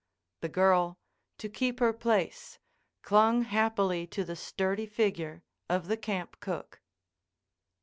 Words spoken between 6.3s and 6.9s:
cook.